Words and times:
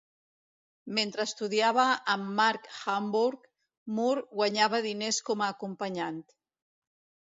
Mentre 0.99 1.25
estudiava 1.31 1.85
amb 2.15 2.33
Mark 2.41 2.67
Hambourg, 2.95 3.47
Moore 4.01 4.27
guanyava 4.35 4.85
diners 4.91 5.25
com 5.31 5.49
a 5.49 5.55
acompanyant. 5.59 6.23